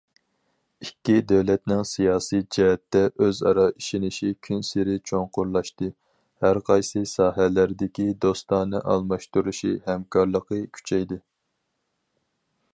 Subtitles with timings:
[0.83, 5.91] ئىككى دۆلەتنىڭ سىياسىي جەھەتتە ئۆزئارا ئىشىنىشى كۈنسېرى چوڭقۇرلاشتى،
[6.47, 11.25] ھەرقايسى ساھەلەردىكى دوستانە ئالماشتۇرۇشى، ھەمكارلىقى كۈچەيدى.